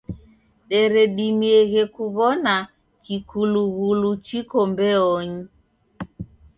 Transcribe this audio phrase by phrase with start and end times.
[0.69, 2.55] Deredimieghe kuw'ona
[3.03, 5.41] kikulughulu chiko mbeonyi.